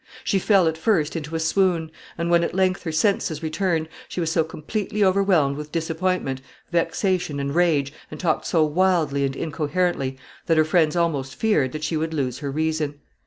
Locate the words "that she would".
11.73-12.15